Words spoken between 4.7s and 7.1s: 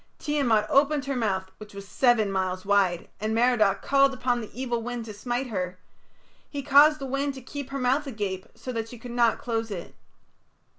wind to smite her; he caused the